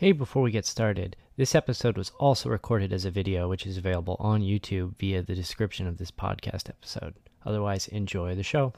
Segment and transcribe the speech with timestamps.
[0.00, 3.76] Hey, before we get started, this episode was also recorded as a video, which is
[3.76, 7.16] available on YouTube via the description of this podcast episode.
[7.44, 8.72] Otherwise, enjoy the show.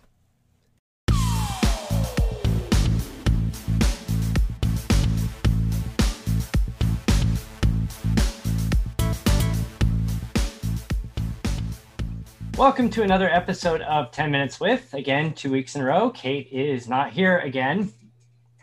[12.58, 14.92] Welcome to another episode of 10 Minutes With.
[14.92, 16.10] Again, two weeks in a row.
[16.10, 17.92] Kate is not here again.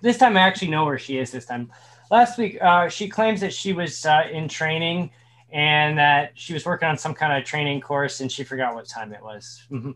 [0.01, 1.71] This time I actually know where she is this time
[2.09, 5.11] last week uh, she claims that she was uh, in training
[5.51, 8.87] and that she was working on some kind of training course and she forgot what
[8.87, 9.65] time it was.
[9.71, 9.91] Mm-hmm.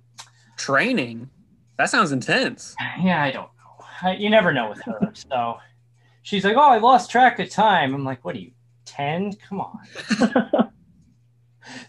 [0.57, 1.29] training?
[1.77, 2.75] That sounds intense.
[3.01, 3.85] Yeah i don't know.
[4.01, 5.11] I, you never know with her.
[5.29, 5.57] So
[6.23, 7.93] she's like oh i lost track of time.
[7.93, 8.51] I'm like what are you
[8.85, 9.79] 10 come on.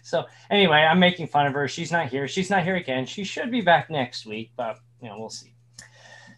[0.03, 1.67] So anyway i'm making fun of her.
[1.67, 2.27] She's not here.
[2.27, 3.05] She's not here again.
[3.05, 5.54] She should be back next week but you know we'll see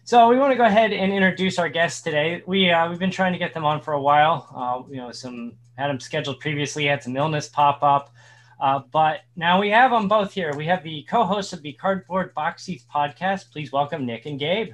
[0.08, 2.42] so we want to go ahead and introduce our guests today.
[2.46, 4.48] We uh, we've been trying to get them on for a while.
[4.56, 8.10] Uh, you know, some had them scheduled previously, had some illness pop up,
[8.58, 10.54] uh, but now we have them both here.
[10.56, 13.52] We have the co-hosts of the Cardboard Box Seats podcast.
[13.52, 14.72] Please welcome Nick and Gabe.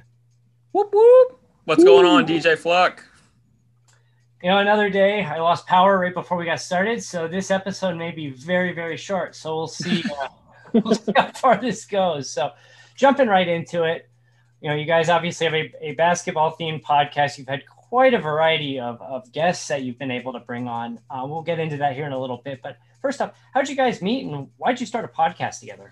[0.71, 1.41] Whoop whoop!
[1.65, 1.89] What's Woo.
[1.89, 3.03] going on, DJ Flook?
[4.41, 5.21] You know, another day.
[5.21, 8.95] I lost power right before we got started, so this episode may be very very
[8.95, 9.35] short.
[9.35, 10.01] So we'll see.
[10.01, 10.29] Uh,
[10.85, 12.29] we'll see how far this goes.
[12.29, 12.51] So
[12.95, 14.09] jumping right into it
[14.65, 17.37] you know, you guys obviously have a, a basketball themed podcast.
[17.37, 20.99] You've had quite a variety of, of guests that you've been able to bring on.
[21.07, 22.61] Uh, we'll get into that here in a little bit.
[22.63, 25.91] But first up, how'd you guys meet and why'd you start a podcast together?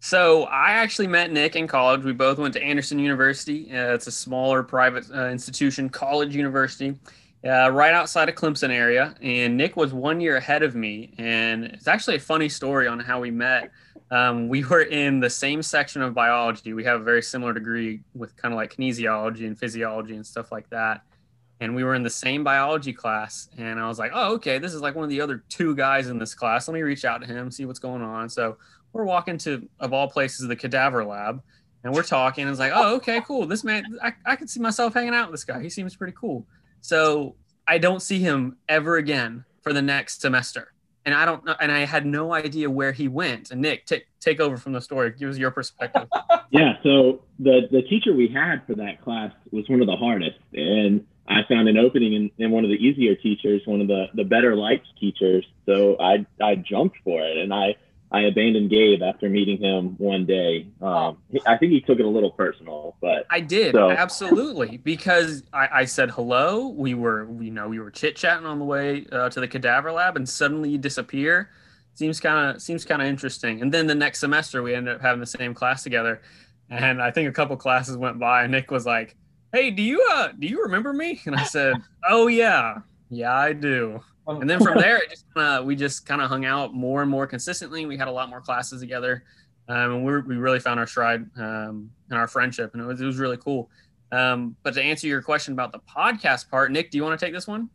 [0.00, 2.04] So I actually met Nick in college.
[2.04, 3.72] We both went to Anderson University.
[3.72, 6.94] Uh, it's a smaller private uh, institution, college university,
[7.42, 9.14] uh, right outside of Clemson area.
[9.22, 11.14] And Nick was one year ahead of me.
[11.16, 13.70] And it's actually a funny story on how we met.
[14.10, 16.72] Um, we were in the same section of biology.
[16.72, 20.52] We have a very similar degree with kind of like kinesiology and physiology and stuff
[20.52, 21.02] like that.
[21.60, 23.48] And we were in the same biology class.
[23.56, 26.08] And I was like, oh, okay, this is like one of the other two guys
[26.08, 26.68] in this class.
[26.68, 28.28] Let me reach out to him, see what's going on.
[28.28, 28.58] So
[28.92, 31.42] we're walking to, of all places, the cadaver lab.
[31.82, 32.42] And we're talking.
[32.42, 33.46] And it's like, oh, okay, cool.
[33.46, 35.62] This man, I, I can see myself hanging out with this guy.
[35.62, 36.46] He seems pretty cool.
[36.80, 40.72] So I don't see him ever again for the next semester
[41.06, 43.52] and I don't know, and I had no idea where he went.
[43.52, 45.14] And Nick, take take over from the story.
[45.16, 46.08] Give us your perspective.
[46.50, 46.74] yeah.
[46.82, 51.06] So the the teacher we had for that class was one of the hardest, and
[51.28, 54.24] I found an opening in, in one of the easier teachers, one of the the
[54.24, 55.46] better liked teachers.
[55.64, 57.76] So I I jumped for it, and I
[58.16, 60.68] I abandoned Gabe after meeting him one day.
[60.80, 63.90] Um, I think he took it a little personal, but I did so.
[63.90, 66.68] absolutely because I, I, said hello.
[66.68, 69.92] We were, you know, we were chit chatting on the way uh, to the cadaver
[69.92, 71.50] lab, and suddenly you disappear.
[71.92, 73.60] Seems kind of seems kind of interesting.
[73.60, 76.22] And then the next semester we ended up having the same class together,
[76.70, 79.14] and I think a couple classes went by, and Nick was like,
[79.52, 81.74] "Hey, do you uh do you remember me?" And I said,
[82.08, 82.78] "Oh yeah,
[83.10, 84.40] yeah I do." Oh.
[84.40, 87.10] and then from there, it just kinda, we just kind of hung out more and
[87.10, 87.86] more consistently.
[87.86, 89.24] We had a lot more classes together,
[89.68, 93.00] um, and we we really found our stride um, in our friendship, and it was
[93.00, 93.70] it was really cool.
[94.12, 97.24] Um, but to answer your question about the podcast part, Nick, do you want to
[97.24, 97.68] take this one?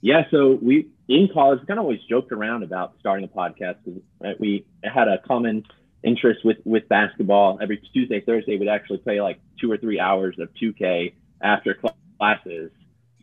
[0.00, 4.00] Yeah, so we in college kind of always joked around about starting a podcast because
[4.20, 5.64] right, we had a common
[6.02, 7.58] interest with with basketball.
[7.60, 11.78] Every Tuesday, Thursday, we'd actually play like two or three hours of 2K after
[12.18, 12.70] classes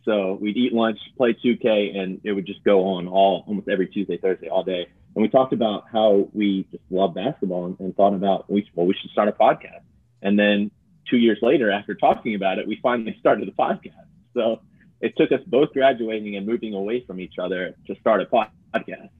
[0.04, 3.86] So we'd eat lunch, play 2K, and it would just go on all almost every
[3.86, 4.86] Tuesday, Thursday, all day.
[5.14, 8.86] And we talked about how we just love basketball and, and thought about we well
[8.86, 9.82] we should start a podcast.
[10.22, 10.70] And then
[11.08, 14.06] two years later, after talking about it, we finally started the podcast.
[14.34, 14.60] So
[15.00, 19.10] it took us both graduating and moving away from each other to start a podcast.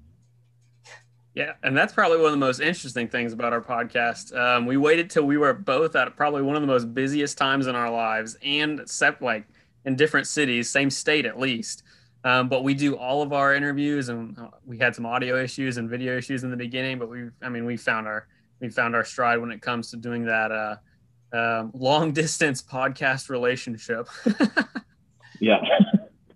[1.34, 4.36] Yeah, and that's probably one of the most interesting things about our podcast.
[4.36, 7.66] Um, we waited till we were both at probably one of the most busiest times
[7.66, 9.46] in our lives, and sep- like
[9.84, 11.82] in different cities, same state at least.
[12.24, 15.76] Um, but we do all of our interviews, and uh, we had some audio issues
[15.76, 16.98] and video issues in the beginning.
[16.98, 18.26] But we, I mean, we found our
[18.60, 20.76] we found our stride when it comes to doing that uh,
[21.34, 24.08] um, long distance podcast relationship.
[25.40, 25.60] yeah,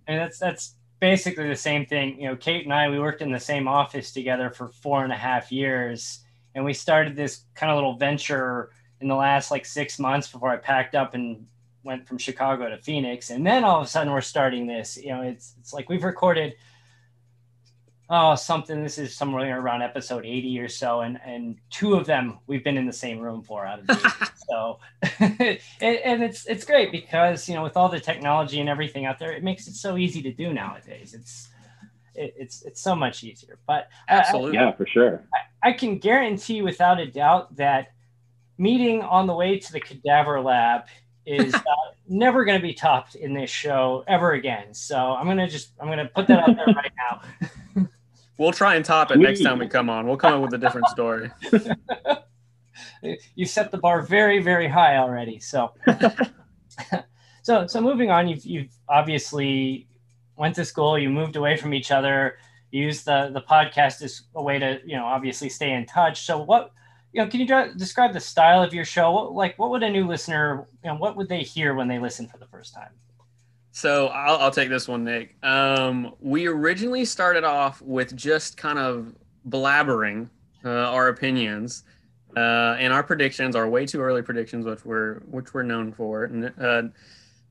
[0.06, 2.20] and that's that's basically the same thing.
[2.20, 5.12] You know, Kate and I, we worked in the same office together for four and
[5.12, 6.20] a half years,
[6.54, 10.50] and we started this kind of little venture in the last like six months before
[10.50, 11.46] I packed up and
[11.88, 14.96] went from Chicago to Phoenix, and then all of a sudden we're starting this.
[14.96, 16.54] You know, it's it's like we've recorded
[18.10, 22.38] oh something this is somewhere around episode 80 or so and and two of them
[22.46, 24.78] we've been in the same room for out of the so
[25.20, 29.18] and, and, it's it's great because you know with all the technology and everything out
[29.18, 31.14] there it makes it so easy to do nowadays.
[31.14, 31.48] It's
[32.14, 33.58] it, it's it's so much easier.
[33.66, 35.24] But absolutely I, yeah for sure.
[35.62, 37.92] I, I can guarantee without a doubt that
[38.56, 40.86] meeting on the way to the cadaver lab
[41.28, 41.60] is uh,
[42.08, 45.70] never going to be topped in this show ever again so i'm going to just
[45.80, 47.20] i'm going to put that out there right now
[48.38, 50.06] We'll try and top it next time we come on.
[50.06, 51.28] We'll come up with a different story.
[53.34, 55.40] you set the bar very, very high already.
[55.40, 55.72] So,
[57.42, 59.88] so, so moving on, you've, you've obviously
[60.36, 62.36] went to school, you moved away from each other,
[62.70, 66.24] you used the, the podcast as a way to, you know, obviously stay in touch.
[66.24, 66.70] So what,
[67.12, 67.46] you know, can you
[67.76, 69.10] describe the style of your show?
[69.12, 71.98] What, like, what would a new listener, you know, what would they hear when they
[71.98, 72.90] listen for the first time?
[73.72, 75.36] So I'll, I'll take this one, Nick.
[75.42, 79.14] Um, we originally started off with just kind of
[79.48, 80.28] blabbering
[80.64, 81.84] uh, our opinions
[82.36, 86.30] uh, and our predictions, our way too early predictions, which we're which we're known for,
[86.60, 86.82] uh,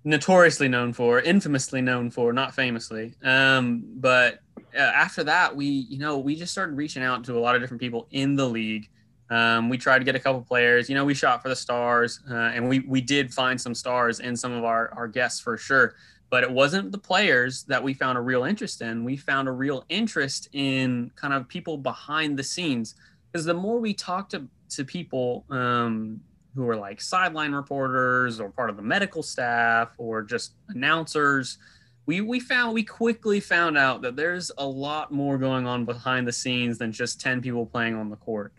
[0.04, 3.14] notoriously known for, infamously known for, not famously.
[3.24, 4.40] Um, but
[4.76, 7.62] uh, after that, we you know we just started reaching out to a lot of
[7.62, 8.90] different people in the league.
[9.30, 10.90] Um, we tried to get a couple players.
[10.90, 14.20] You know, we shot for the stars, uh, and we we did find some stars
[14.20, 15.96] in some of our our guests for sure
[16.30, 19.04] but it wasn't the players that we found a real interest in.
[19.04, 22.96] We found a real interest in kind of people behind the scenes
[23.32, 26.20] because the more we talked to, to people um,
[26.54, 31.60] who are like sideline reporters or part of the medical staff or just announcers,
[32.06, 36.28] we, we found we quickly found out that there's a lot more going on behind
[36.28, 38.54] the scenes than just 10 people playing on the court.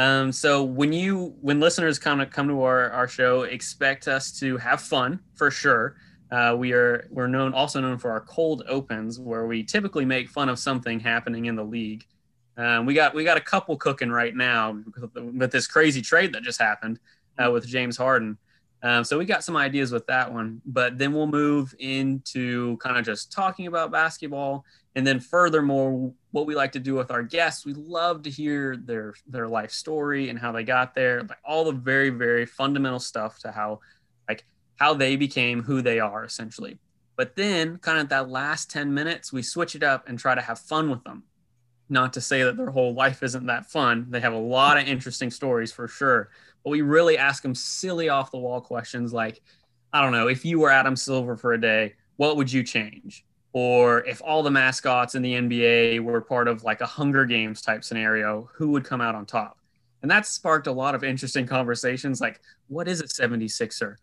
[0.00, 4.56] Um, so when you when listeners of come to our, our show, expect us to
[4.56, 5.96] have fun for sure
[6.30, 10.28] uh, we are we're known also known for our cold opens, where we typically make
[10.28, 12.06] fun of something happening in the league.
[12.56, 14.78] Um, we got we got a couple cooking right now
[15.16, 17.00] with this crazy trade that just happened
[17.38, 18.38] uh, with James Harden.
[18.82, 22.96] Um, so we got some ideas with that one, but then we'll move into kind
[22.96, 24.64] of just talking about basketball,
[24.94, 28.76] and then furthermore, what we like to do with our guests, we love to hear
[28.76, 33.00] their their life story and how they got there, like all the very very fundamental
[33.00, 33.80] stuff to how
[34.28, 34.44] like
[34.76, 36.78] how they became who they are essentially.
[37.20, 40.40] But then, kind of that last 10 minutes, we switch it up and try to
[40.40, 41.24] have fun with them.
[41.90, 44.06] Not to say that their whole life isn't that fun.
[44.08, 46.30] They have a lot of interesting stories for sure.
[46.64, 49.42] But we really ask them silly off the wall questions like,
[49.92, 53.26] I don't know, if you were Adam Silver for a day, what would you change?
[53.52, 57.62] Or if all the mascots in the NBA were part of like a Hunger Games
[57.62, 59.58] type scenario, who would come out on top?
[60.02, 63.96] And that sparked a lot of interesting conversations like, what is a 76er?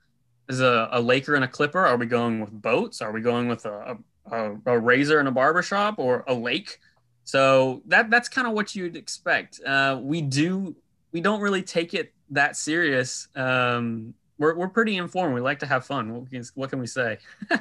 [0.49, 1.85] is a, a Laker and a Clipper?
[1.85, 3.01] Are we going with boats?
[3.01, 3.97] Are we going with a,
[4.31, 6.79] a, a razor and a barbershop or a lake?
[7.23, 9.59] So that that's kind of what you'd expect.
[9.65, 10.75] Uh, we do
[11.11, 13.27] we don't really take it that serious.
[13.35, 15.33] Um, we're we're pretty informed.
[15.33, 16.13] We like to have fun.
[16.13, 17.17] What can, what can we say?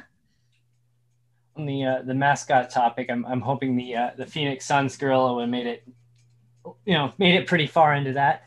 [1.57, 5.33] On the uh, the mascot topic, I'm I'm hoping the uh, the Phoenix Suns gorilla
[5.35, 5.83] would made it,
[6.85, 8.43] you know, made it pretty far into that.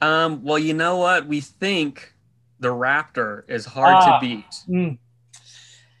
[0.00, 1.26] Um, well, you know what?
[1.26, 2.14] We think
[2.60, 4.50] the Raptor is hard to ah, beat.
[4.68, 4.98] Mm.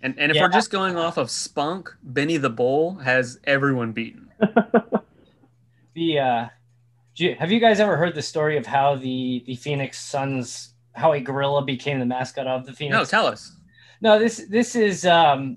[0.02, 0.42] And and if yeah.
[0.42, 4.30] we're just going off of spunk, Benny the Bull has everyone beaten.
[5.94, 6.46] the uh,
[7.16, 11.12] you, have you guys ever heard the story of how the the Phoenix Suns how
[11.12, 12.94] a gorilla became the mascot of the Phoenix?
[12.94, 13.56] No, tell us.
[14.00, 15.56] No, this this is um,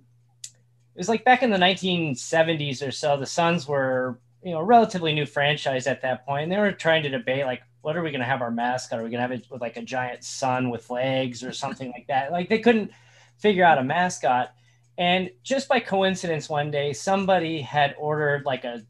[0.97, 3.17] it was like back in the 1970s or so.
[3.17, 6.43] The Suns were you know a relatively new franchise at that point.
[6.43, 8.99] And they were trying to debate like what are we going to have our mascot?
[8.99, 11.91] Are we going to have it with like a giant sun with legs or something
[11.91, 12.31] like that?
[12.31, 12.89] Like they couldn't
[13.37, 14.55] figure out a mascot.
[14.97, 18.81] And just by coincidence, one day somebody had ordered like a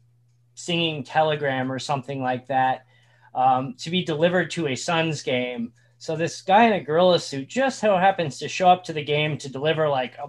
[0.54, 2.86] singing telegram or something like that
[3.34, 5.74] um, to be delivered to a Suns game.
[5.98, 9.04] So this guy in a gorilla suit just so happens to show up to the
[9.04, 10.28] game to deliver like a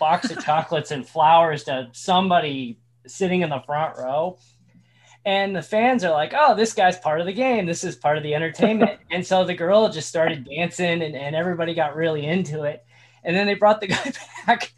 [0.00, 4.38] box of chocolates and flowers to somebody sitting in the front row.
[5.24, 7.66] And the fans are like, oh, this guy's part of the game.
[7.66, 8.98] This is part of the entertainment.
[9.10, 12.84] and so the gorilla just started dancing and, and everybody got really into it.
[13.22, 14.12] And then they brought the guy
[14.46, 14.72] back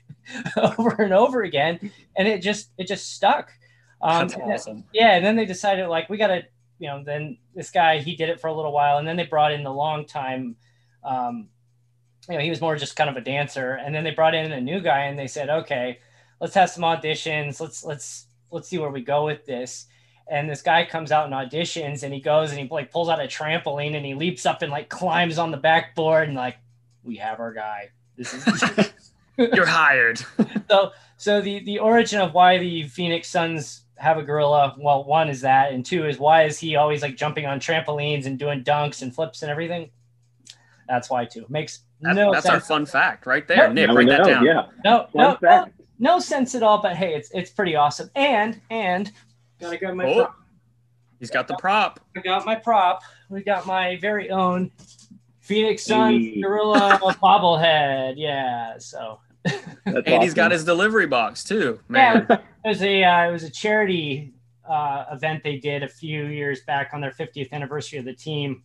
[0.56, 1.92] over and over again.
[2.16, 3.52] And it just it just stuck.
[4.00, 4.76] Um, That's awesome.
[4.78, 5.14] Then, yeah.
[5.14, 6.42] And then they decided like we gotta,
[6.80, 8.98] you know, then this guy, he did it for a little while.
[8.98, 10.56] And then they brought in the long time
[11.04, 11.48] um,
[12.28, 13.74] you know, he was more just kind of a dancer.
[13.74, 15.98] And then they brought in a new guy and they said, okay,
[16.40, 17.60] let's have some auditions.
[17.60, 19.86] Let's let's let's see where we go with this.
[20.30, 23.20] And this guy comes out and auditions and he goes and he like pulls out
[23.20, 26.58] a trampoline and he leaps up and like climbs on the backboard and like,
[27.02, 27.90] we have our guy.
[28.16, 28.92] This is
[29.36, 30.20] you're hired.
[30.70, 35.28] so so the the origin of why the Phoenix Suns have a gorilla, well, one
[35.28, 38.64] is that, and two is why is he always like jumping on trampolines and doing
[38.64, 39.90] dunks and flips and everything?
[40.88, 41.46] That's why too.
[41.48, 42.54] Makes that's, no that's sense.
[42.54, 43.68] our fun fact right there.
[43.68, 44.44] No, Nick, I write know, that down.
[44.44, 44.66] Yeah.
[44.84, 45.80] No, Fun no, no, fact.
[45.98, 46.80] no sense at all.
[46.82, 48.10] But hey, it's it's pretty awesome.
[48.16, 49.10] And and
[49.60, 50.14] gotta grab my Oh.
[50.24, 50.36] prop.
[51.20, 52.00] He's got the prop.
[52.16, 53.02] I got my prop.
[53.30, 54.70] We got my very own
[55.40, 56.40] Phoenix Suns Hey.
[56.40, 58.14] gorilla bobblehead.
[58.16, 58.74] Yeah.
[58.78, 61.80] So That's And he's got his delivery box too.
[61.88, 62.26] Man.
[62.28, 64.32] yeah, it was a uh, it was a charity
[64.68, 68.62] uh, event they did a few years back on their 50th anniversary of the team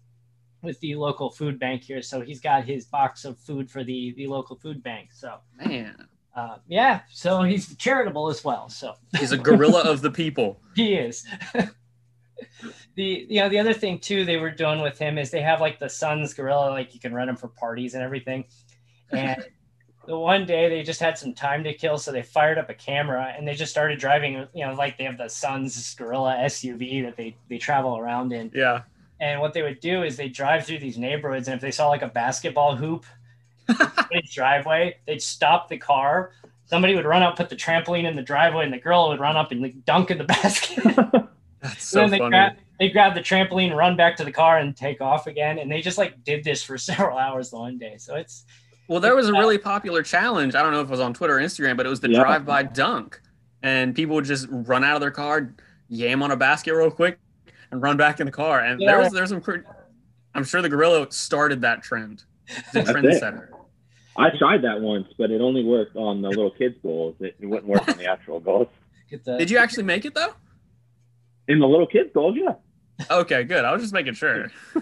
[0.61, 2.01] with the local food bank here.
[2.01, 5.11] So he's got his box of food for the the local food bank.
[5.13, 6.07] So Man.
[6.35, 8.69] uh, yeah, so he's charitable as well.
[8.69, 10.59] So He's a gorilla of the people.
[10.75, 11.25] he is.
[12.95, 15.61] the you know the other thing too they were doing with him is they have
[15.61, 18.45] like the Suns gorilla like you can rent him for parties and everything,
[19.11, 19.43] and
[20.07, 22.73] the one day they just had some time to kill so they fired up a
[22.73, 27.03] camera and they just started driving you know like they have the Suns gorilla SUV
[27.03, 28.81] that they they travel around in Yeah.
[29.19, 31.89] And what they would do is they drive through these neighborhoods and if they saw
[31.89, 33.05] like a basketball hoop
[33.69, 33.75] in
[34.09, 36.31] somebody's driveway they'd stop the car
[36.65, 39.35] somebody would run up put the trampoline in the driveway and the girl would run
[39.37, 40.83] up and like dunk in the basket
[41.61, 42.29] That's so then they funny.
[42.29, 45.57] grab they grab the trampoline, run back to the car, and take off again.
[45.57, 47.95] And they just like did this for several hours the one day.
[47.97, 48.45] So it's
[48.87, 50.53] Well, there was a really popular challenge.
[50.53, 52.19] I don't know if it was on Twitter or Instagram, but it was the Yeah.
[52.23, 53.19] drive-by dunk,
[53.63, 55.55] and people would just run out of their car,
[55.89, 57.17] yam on a basket real quick,
[57.71, 58.59] and run back in the car.
[58.59, 59.43] And there was there's some.
[60.33, 62.23] I'm sure the gorilla started that trend.
[62.73, 62.95] The That's it.
[62.95, 63.49] trendsetter.
[64.17, 67.15] I tried that once, but it only worked on the little kids' goals.
[67.19, 68.67] It, it wouldn't work on the actual goals.
[69.25, 70.33] Did you actually make it though?
[71.47, 72.55] In the little kids' goals, yeah.
[73.11, 73.63] Okay, good.
[73.63, 74.51] I was just making sure.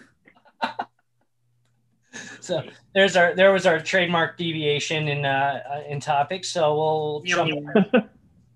[2.40, 2.64] so
[2.94, 6.50] there's our there was our trademark deviation in uh uh, in topics.
[6.50, 7.52] So we'll jump,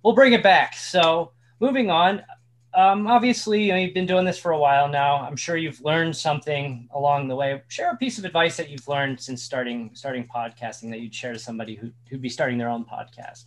[0.03, 0.75] we'll bring it back.
[0.75, 2.23] So moving on.
[2.73, 5.17] Um, obviously, you know, you've been doing this for a while now.
[5.21, 7.61] I'm sure you've learned something along the way.
[7.67, 11.33] Share a piece of advice that you've learned since starting starting podcasting that you'd share
[11.33, 13.45] to somebody who who'd be starting their own podcast.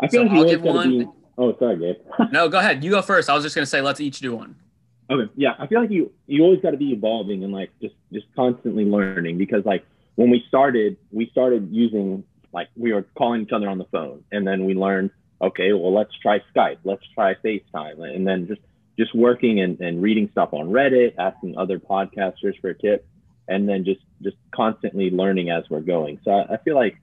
[0.00, 0.98] I feel So like I'll always give one.
[0.98, 1.06] be.
[1.38, 1.96] Oh, sorry, Gabe.
[2.32, 2.84] No, go ahead.
[2.84, 3.28] You go first.
[3.28, 4.54] I was just gonna say let's each do one.
[5.10, 7.94] Okay, yeah, I feel like you you always got to be evolving and like just
[8.12, 13.42] just constantly learning because like when we started, we started using like we were calling
[13.42, 17.04] each other on the phone, and then we learned okay, well let's try Skype, let's
[17.14, 18.60] try FaceTime, and then just
[18.98, 23.04] just working and, and reading stuff on Reddit, asking other podcasters for tips,
[23.48, 26.20] and then just just constantly learning as we're going.
[26.24, 26.96] So I, I feel like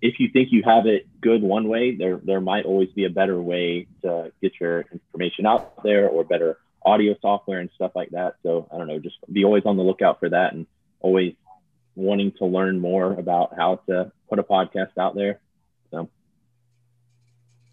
[0.00, 3.10] if you think you have it good one way, there there might always be a
[3.10, 8.10] better way to get your information out there or better audio software and stuff like
[8.10, 8.34] that.
[8.42, 10.66] So I don't know, just be always on the lookout for that and
[11.00, 11.34] always
[11.96, 15.40] wanting to learn more about how to put a podcast out there.
[15.90, 16.10] So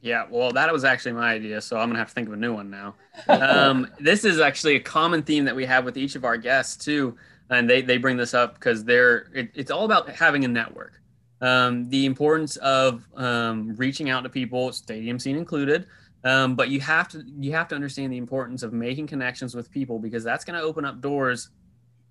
[0.02, 2.38] Yeah, well, that was actually my idea, so I'm gonna have to think of a
[2.38, 2.96] new one now.
[3.28, 6.84] Um, this is actually a common theme that we have with each of our guests
[6.84, 7.16] too,
[7.52, 11.00] and they they bring this up because they're it, it's all about having a network.
[11.40, 15.86] Um, the importance of um, reaching out to people, stadium scene included,
[16.24, 19.70] um, but you have to you have to understand the importance of making connections with
[19.70, 21.50] people because that's going to open up doors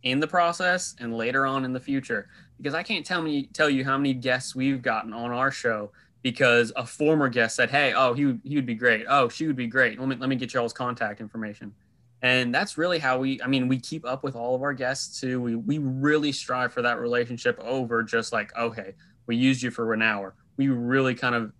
[0.05, 2.29] in the process and later on in the future.
[2.57, 5.91] Because I can't tell me tell you how many guests we've gotten on our show
[6.23, 9.07] because a former guest said, "Hey, oh, he would, he would be great.
[9.09, 9.99] Oh, she would be great.
[9.99, 11.73] Let me let me get y'all's contact information."
[12.23, 13.41] And that's really how we.
[13.43, 15.41] I mean, we keep up with all of our guests too.
[15.41, 18.95] We we really strive for that relationship over just like, okay,
[19.27, 20.35] we used you for an hour.
[20.57, 21.53] We really kind of,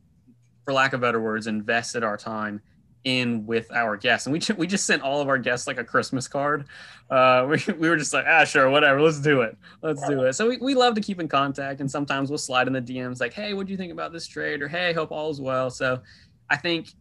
[0.65, 2.61] for lack of better words, invested our time
[3.05, 4.27] in with our guests.
[4.27, 6.67] And we, we just sent all of our guests like a Christmas card.
[7.11, 9.57] Uh, we, we were just like, ah, sure, whatever, let's do it.
[9.83, 10.35] Let's do it.
[10.35, 11.81] So we, we love to keep in contact.
[11.81, 14.27] And sometimes we'll slide in the DMs like, hey, what do you think about this
[14.27, 14.63] trade?
[14.63, 15.71] Or hey, hope all is well.
[15.71, 16.01] So
[16.49, 16.93] I think,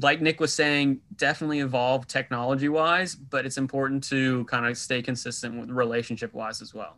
[0.00, 5.00] like Nick was saying, definitely evolve technology wise, but it's important to kind of stay
[5.00, 6.96] consistent with relationship wise as well.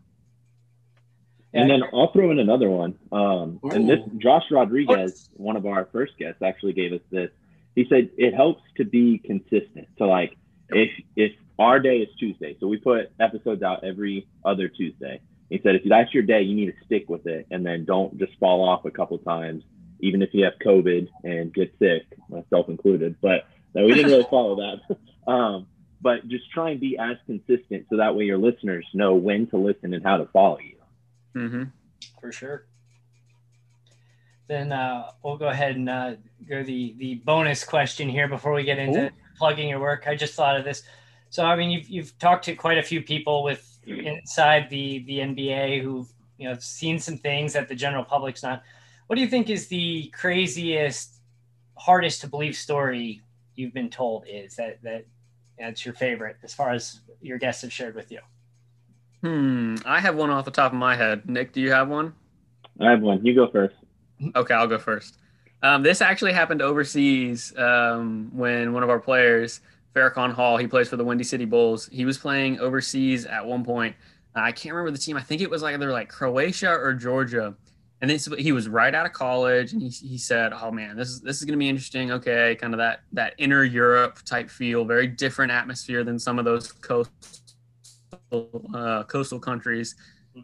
[1.52, 2.98] And then I'll throw in another one.
[3.10, 7.30] Um, and this Josh Rodriguez, one of our first guests, actually gave us this
[7.78, 9.86] he said it helps to be consistent.
[9.98, 10.36] So like
[10.68, 11.30] if if
[11.60, 15.20] our day is Tuesday, so we put episodes out every other Tuesday.
[15.48, 18.18] He said if that's your day, you need to stick with it, and then don't
[18.18, 19.62] just fall off a couple times,
[20.00, 23.14] even if you have COVID and get sick, myself included.
[23.22, 24.98] But no, we didn't really follow that.
[25.32, 25.68] um,
[26.00, 29.56] but just try and be as consistent, so that way your listeners know when to
[29.56, 30.78] listen and how to follow you.
[31.40, 31.62] Mm-hmm.
[32.20, 32.64] For sure
[34.48, 36.14] then uh, we'll go ahead and uh,
[36.48, 39.10] go the the bonus question here before we get into Ooh.
[39.36, 40.04] plugging your work.
[40.06, 40.82] I just thought of this.
[41.30, 45.18] So I mean, you've you've talked to quite a few people with inside the the
[45.18, 48.62] NBA who've you know seen some things that the general public's not.
[49.06, 51.20] What do you think is the craziest,
[51.76, 53.22] hardest to believe story
[53.54, 54.24] you've been told?
[54.26, 55.04] Is that that
[55.58, 58.20] that's your favorite as far as your guests have shared with you?
[59.22, 61.28] Hmm, I have one off the top of my head.
[61.28, 62.14] Nick, do you have one?
[62.80, 63.26] I have one.
[63.26, 63.74] You go first.
[64.34, 65.18] Okay, I'll go first.
[65.62, 69.60] Um, this actually happened overseas um, when one of our players,
[69.94, 71.88] Farrakhan Hall, he plays for the Windy City Bulls.
[71.90, 73.96] He was playing overseas at one point.
[74.34, 75.16] I can't remember the team.
[75.16, 77.54] I think it was like either like Croatia or Georgia.
[78.00, 81.08] And this, he was right out of college, and he, he said, "Oh man, this
[81.08, 82.12] is this is going to be interesting.
[82.12, 86.44] Okay, kind of that that inner Europe type feel, very different atmosphere than some of
[86.44, 87.10] those coastal
[88.72, 89.96] uh, coastal countries."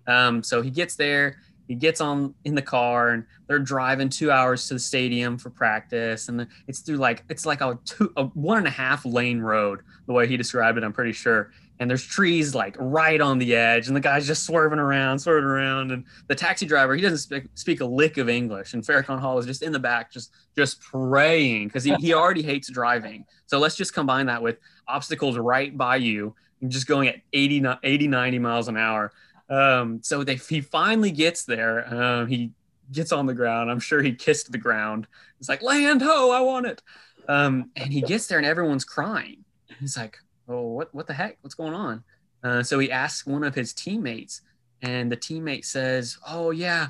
[0.09, 1.37] Um, so he gets there
[1.69, 5.51] he gets on in the car and they're driving two hours to the stadium for
[5.51, 6.29] practice.
[6.29, 9.81] And it's through like it's like a two a one and a half lane road
[10.07, 11.53] the way he described it i'm pretty sure.
[11.81, 15.45] And there's trees like right on the edge and the guy's just swerving around swerving
[15.45, 15.91] around.
[15.91, 18.75] And the taxi driver he doesn't speak, speak a lick of english.
[18.75, 22.43] And farrakhan hall is just in the back just just praying because he, he already
[22.43, 23.25] hates driving.
[23.47, 27.65] So let's just combine that with obstacles right by you and just going at 80
[27.83, 29.13] 80 90 miles an hour
[29.49, 31.87] um, so they, he finally gets there.
[31.87, 32.53] Uh, he
[32.93, 33.71] gets on the ground.
[33.71, 35.07] I'm sure he kissed the ground.
[35.39, 36.83] He's like, land ho, I want it.
[37.29, 39.45] Um, and he gets there and everyone's crying.
[39.81, 41.39] He's like, oh, what, what the heck?
[41.41, 42.05] What's going on?
[42.43, 44.43] Uh, so he asks one of his teammates,
[44.83, 46.89] and the teammate says, oh, yeah,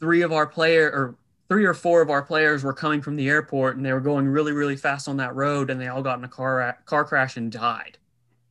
[0.00, 1.16] three of our player or
[1.48, 4.26] three or four of our players were coming from the airport and they were going
[4.26, 7.38] really, really fast on that road and they all got in a car, car crash
[7.38, 7.96] and died.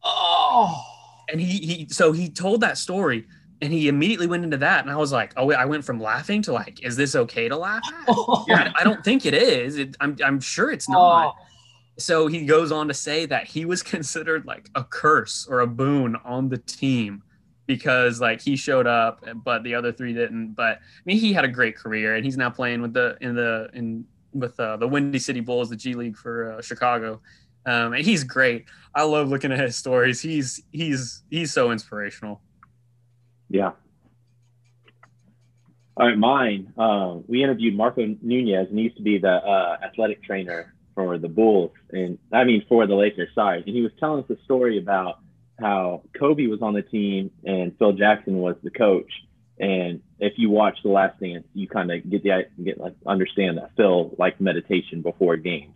[0.04, 0.96] Oh
[1.29, 3.25] and he he so he told that story
[3.61, 6.41] and he immediately went into that and i was like oh i went from laughing
[6.41, 7.81] to like is this okay to laugh
[8.47, 9.77] yeah, I, I, don't think it is.
[9.77, 11.35] It, I'm, I'm sure it's not.
[11.37, 11.43] Oh.
[11.97, 15.67] so he goes on to say that he was considered like a curse or a
[15.67, 17.23] boon on the team
[17.65, 20.53] because like he showed up but the other three didn't.
[20.53, 23.35] But i mean he had a great career and he's now playing with the in
[23.35, 27.19] the in with uh, the windy city bulls the g league for uh, chicago
[27.67, 28.65] um, and he's great.
[28.95, 30.21] I love looking at his stories.
[30.21, 32.41] He's he's he's so inspirational.
[33.49, 33.73] Yeah.
[35.97, 36.73] All right, mine.
[36.77, 41.17] Uh, we interviewed Marco Nunez, and he used to be the uh, athletic trainer for
[41.17, 43.30] the Bulls, and I mean for the Lakers.
[43.36, 45.19] Sorry, and he was telling us a story about
[45.60, 49.12] how Kobe was on the team and Phil Jackson was the coach.
[49.60, 53.58] And if you watch The Last Dance, you kind of get the get like understand
[53.58, 55.73] that Phil liked meditation before games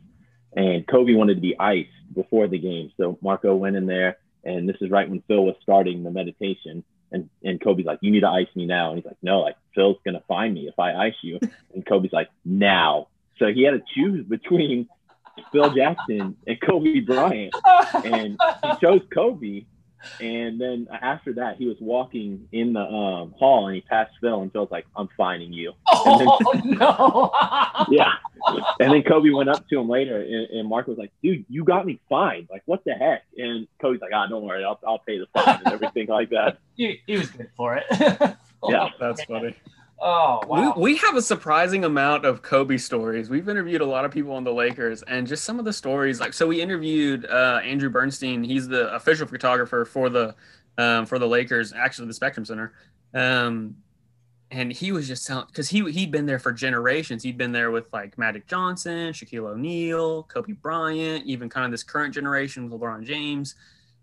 [0.55, 2.91] and Kobe wanted to be iced before the game.
[2.97, 6.83] So Marco went in there, and this is right when Phil was starting the meditation.
[7.13, 8.89] And, and Kobe's like, you need to ice me now.
[8.89, 11.39] And he's like, no, like Phil's going to find me if I ice you.
[11.73, 13.07] And Kobe's like, now.
[13.37, 14.87] So he had to choose between
[15.51, 17.53] Phil Jackson and Kobe Bryant.
[18.05, 19.65] And he chose Kobe.
[20.19, 24.41] And then after that, he was walking in the um, hall and he passed Phil
[24.41, 25.73] and Phil's like, I'm finding you.
[25.93, 27.31] Oh, then, no.
[27.91, 28.13] yeah.
[28.79, 31.63] And then Kobe went up to him later and, and Mark was like, dude, you
[31.63, 32.47] got me fined.
[32.49, 33.23] Like, what the heck?
[33.37, 34.63] And Kobe's like, ah, don't worry.
[34.63, 36.59] I'll, I'll pay the fine and everything like that.
[36.75, 37.85] He, he was good for it.
[38.67, 38.89] yeah.
[38.99, 39.55] That's funny.
[40.03, 40.73] Oh, wow.
[40.75, 43.29] We, we, have a surprising amount of Kobe stories.
[43.29, 46.19] We've interviewed a lot of people on the Lakers, and just some of the stories.
[46.19, 48.43] Like, so we interviewed uh, Andrew Bernstein.
[48.43, 50.33] He's the official photographer for the
[50.79, 52.73] um, for the Lakers, actually the Spectrum Center.
[53.13, 53.75] Um,
[54.49, 57.21] and he was just telling because he he'd been there for generations.
[57.21, 61.83] He'd been there with like Magic Johnson, Shaquille O'Neal, Kobe Bryant, even kind of this
[61.83, 63.55] current generation with LeBron James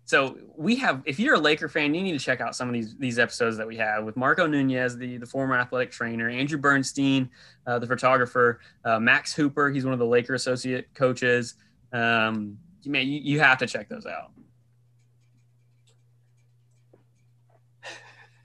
[0.09, 2.73] so we have if you're a laker fan you need to check out some of
[2.73, 6.57] these these episodes that we have with marco nunez the, the former athletic trainer andrew
[6.57, 7.29] bernstein
[7.69, 9.69] uh, the photographer uh, max hooper.
[9.69, 11.53] He's one of the laker associate coaches.
[11.93, 14.31] Um, man, you, you have to check those out.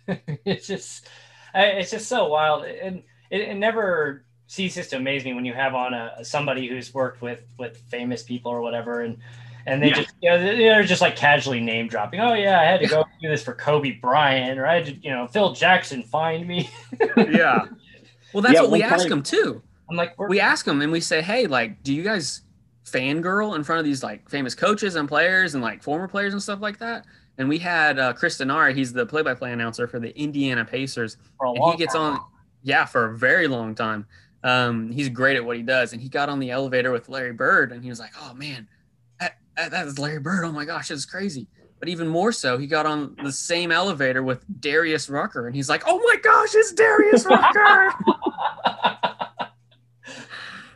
[0.44, 1.08] it's just
[1.54, 2.64] it's just so wild.
[2.64, 6.92] And it, it never ceases to amaze me when you have on a somebody who's
[6.92, 9.00] worked with with famous people or whatever.
[9.00, 9.16] And
[9.66, 9.94] and they Yeah.
[9.94, 12.86] just you know they're they're just like casually name dropping oh yeah i had to
[12.86, 16.46] go do this for kobe bryant or i had to you know phil jackson fined
[16.46, 16.68] me
[17.16, 17.64] Yeah.
[18.32, 19.62] Well, that's Yeah, what we ask time- them too.
[19.90, 22.42] i'm like we're, ask them and we say, hey, like, do you guys
[22.84, 26.42] fangirl in front of these like famous coaches and players and like former players and
[26.42, 27.04] stuff like that?
[27.38, 31.16] And we had uh, Chris Denari, he's the play-by-play announcer for the Indiana Pacers.
[31.38, 32.14] for a and he gets time.
[32.14, 32.20] on
[32.62, 34.06] yeah for a very long time
[34.42, 37.32] um he's great at what he does and he got on the elevator with larry
[37.32, 38.66] bird and he was like oh man
[39.56, 41.46] that, that, that is larry bird oh my gosh that's crazy
[41.80, 45.68] but even more so he got on the same elevator with darius rucker and he's
[45.68, 47.92] like oh my gosh it's darius rucker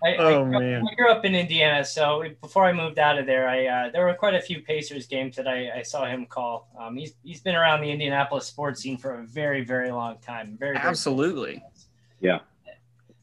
[0.01, 0.85] I, I Oh, grew up- man.
[0.91, 4.05] I grew up in Indiana, so before I moved out of there, I uh, there
[4.07, 6.69] were quite a few Pacers games that I, I saw him call.
[6.81, 10.57] Um, he's he's been around the Indianapolis sports scene for a very very long time.
[10.59, 11.65] Very, very absolutely
[12.21, 12.39] Yeah.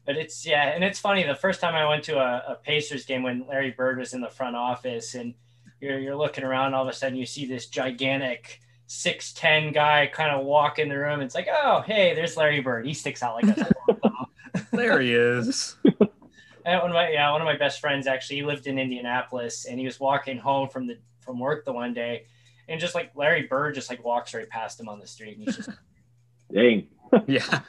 [0.04, 1.22] But it's yeah, and it's funny.
[1.26, 4.20] The first time I went to a, a Pacers game when Larry Bird was in
[4.20, 5.32] the front office, and
[5.80, 10.10] you're you're looking around, all of a sudden you see this gigantic six ten guy
[10.12, 11.20] kind of walk in the room.
[11.20, 12.86] It's like, oh hey, there's Larry Bird.
[12.86, 14.26] He sticks out like a sore thumb.
[14.72, 15.96] there he is And
[16.66, 19.66] uh, one of my yeah, one of my best friends actually he lived in Indianapolis
[19.66, 22.26] and he was walking home from the from work the one day
[22.68, 25.46] and just like Larry Bird just like walks right past him on the street and
[25.46, 25.70] he's just
[26.52, 26.86] Dang.
[27.26, 27.60] yeah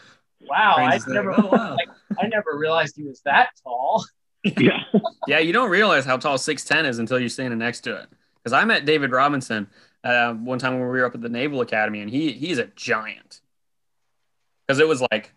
[0.47, 1.77] wow, I Brains like, never oh, wow.
[2.19, 4.05] I never realized he was that tall.
[4.57, 4.83] Yeah.
[5.27, 8.07] yeah you don't realize how tall 610 is until you're standing next to it
[8.37, 9.67] because i met david robinson
[10.03, 12.67] uh, one time when we were up at the naval academy and he he's a
[12.75, 13.41] giant
[14.65, 15.33] because it was like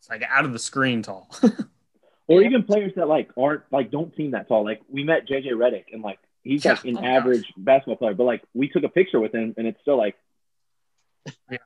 [0.00, 1.28] it's like out of the screen tall
[2.28, 4.64] Or even players that like aren't like don't seem that tall.
[4.64, 6.72] Like we met JJ Redick and like he's Yeah.
[6.72, 7.08] like an Oh, gosh.
[7.08, 10.16] average basketball player, but like we took a picture with him and it's still like
[11.48, 11.58] I,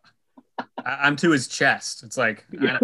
[0.84, 2.78] i'm to his chest it's like yeah.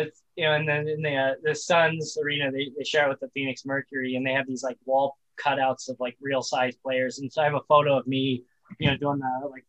[0.00, 3.10] It's you know, and then in the uh, the Suns arena they, they share it
[3.10, 6.76] with the Phoenix Mercury and they have these like wall cutouts of like real size
[6.76, 7.18] players.
[7.18, 8.44] And so I have a photo of me,
[8.78, 9.64] you know, doing the like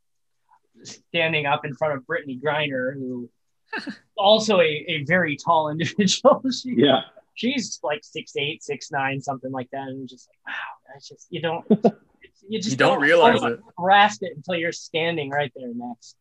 [0.84, 3.30] standing up in front of Brittney Griner, who
[4.18, 6.42] also a, a very tall individual.
[6.52, 7.02] she, yeah.
[7.36, 9.88] she's like six eight, six nine, something like that.
[9.88, 11.66] And I'm just like, wow, that's just you don't
[12.50, 13.60] you just You don't realize don't it.
[13.78, 16.16] grasp it until you're standing right there next.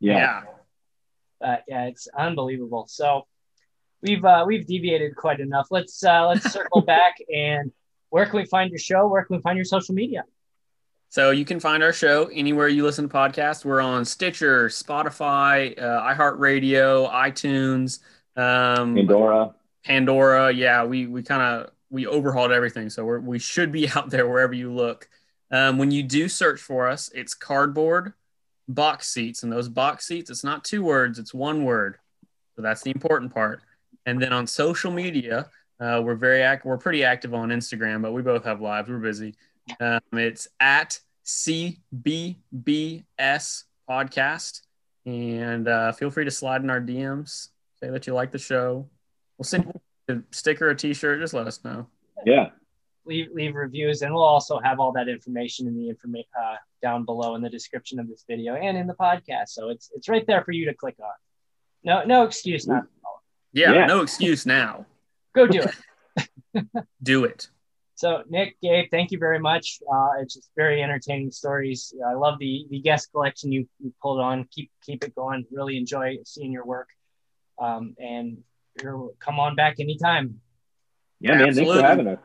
[0.00, 0.42] Yeah.
[1.40, 2.86] Uh, yeah, it's unbelievable.
[2.88, 3.26] So
[4.02, 5.68] we've uh, we've deviated quite enough.
[5.70, 7.72] Let's uh, let's circle back and
[8.10, 9.08] where can we find your show?
[9.08, 10.24] Where can we find your social media?
[11.08, 13.64] So you can find our show anywhere you listen to podcasts.
[13.64, 18.00] We're on Stitcher, Spotify, uh, iHeartRadio, iTunes,
[18.36, 19.54] um, Pandora.
[19.84, 20.52] Pandora.
[20.52, 24.26] Yeah, we we kind of we overhauled everything, so we're, we should be out there
[24.26, 25.08] wherever you look.
[25.50, 28.14] Um, when you do search for us, it's cardboard
[28.68, 31.98] box seats, and those box seats, it's not two words, it's one word.
[32.56, 33.62] So that's the important part.
[34.06, 35.48] And then on social media,
[35.80, 38.88] uh, we're very act- we're pretty active on Instagram, but we both have lives.
[38.88, 39.34] We're busy.
[39.80, 43.04] Um, it's at CBBS
[43.88, 44.62] podcast,
[45.06, 47.48] and uh, feel free to slide in our DMs.
[47.80, 48.88] Say that you like the show.
[49.38, 51.20] We'll send you a sticker, a T-shirt.
[51.20, 51.86] Just let us know.
[52.24, 52.50] Yeah.
[53.04, 57.04] Leave leave reviews, and we'll also have all that information in the information uh, down
[57.04, 59.48] below in the description of this video and in the podcast.
[59.48, 61.10] So it's it's right there for you to click on.
[61.82, 62.82] No no excuse not.
[62.82, 63.21] to follow.
[63.52, 63.86] Yeah, Yeah.
[63.86, 64.86] no excuse now.
[65.34, 66.28] Go do it.
[67.02, 67.48] Do it.
[67.94, 69.78] So, Nick, Gabe, thank you very much.
[69.90, 71.94] Uh, it's just very entertaining stories.
[72.06, 74.46] I love the the guest collection you, you pulled on.
[74.50, 75.46] Keep keep it going.
[75.50, 76.88] Really enjoy seeing your work.
[77.58, 78.38] Um, and
[78.82, 80.40] you're, come on back anytime.
[81.20, 81.38] Yeah, man.
[81.38, 81.82] Thanks Absolutely.
[81.82, 82.18] for having us.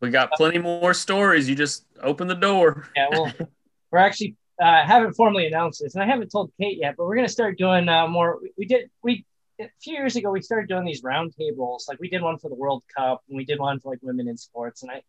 [0.00, 1.48] We got plenty more stories.
[1.48, 2.88] You just open the door.
[2.94, 3.32] Yeah, well,
[3.90, 7.16] we're actually uh, haven't formally announced this, and I haven't told Kate yet, but we're
[7.16, 8.38] gonna start doing uh, more.
[8.40, 9.24] We, we did we
[9.60, 11.88] a few years ago we started doing these roundtables.
[11.88, 14.28] Like we did one for the World Cup, and we did one for like women
[14.28, 15.02] in sports, and I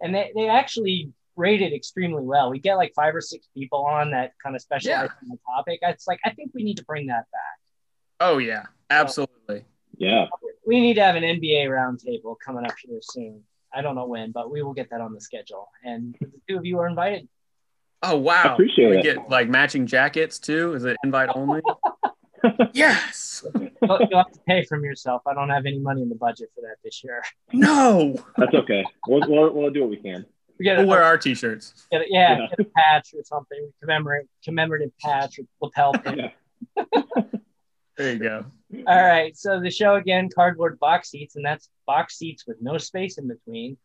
[0.00, 2.50] and they, they actually rated extremely well.
[2.50, 5.80] We get like five or six people on that kind of specialize in the topic.
[5.82, 7.58] It's like I think we need to bring that back.
[8.20, 9.64] Oh yeah, absolutely.
[9.96, 10.26] Yeah.
[10.66, 13.42] We need to have an NBA roundtable coming up here soon.
[13.72, 15.68] I don't know when, but we will get that on the schedule.
[15.84, 17.28] And the two of you are invited.
[18.02, 18.42] Oh wow.
[18.44, 19.02] I appreciate we it.
[19.02, 20.74] get like matching jackets too.
[20.74, 21.62] Is it invite only?
[22.72, 23.44] yes.
[23.54, 25.22] You'll, you'll have to pay from yourself.
[25.26, 27.22] I don't have any money in the budget for that this year.
[27.52, 28.16] No.
[28.36, 28.84] That's okay.
[29.06, 30.24] We'll, we'll, we'll do what we can.
[30.58, 31.86] We get a, We'll wear our t-shirts.
[31.90, 32.46] get a- yeah, Yeah.
[32.48, 36.30] get a patch or something, commemorate commemorative patch or lapel pin.
[36.76, 37.22] Yeah.
[37.96, 38.44] There you go.
[38.86, 39.36] All right.
[39.36, 43.26] So the show again, cardboard box seats, and that's box seats with no space in
[43.28, 43.76] between.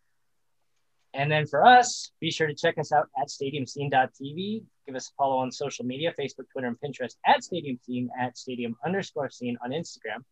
[1.14, 4.64] And then for us, be sure to check us out at stadiumscene.tv.
[4.86, 8.38] Give us a follow on social media, Facebook, Twitter, and Pinterest at Stadium Scene, at
[8.38, 10.24] Stadium underscore Scene on Instagram.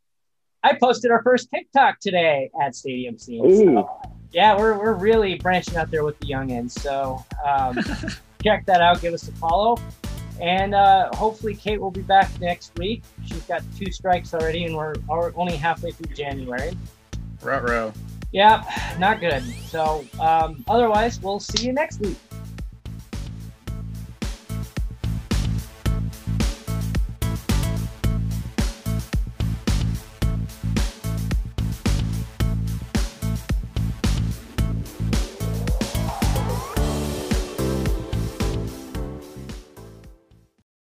[0.63, 3.75] I posted our first TikTok today at Stadium Scene.
[3.75, 6.71] So, yeah, we're, we're really branching out there with the young youngins.
[6.71, 7.77] So um,
[8.43, 9.01] check that out.
[9.01, 9.77] Give us a follow.
[10.39, 13.03] And uh, hopefully, Kate will be back next week.
[13.25, 16.75] She's got two strikes already, and we're, we're only halfway through January.
[17.43, 17.93] Rut row.
[18.31, 18.63] Yeah,
[18.97, 19.43] not good.
[19.67, 22.17] So, um, otherwise, we'll see you next week.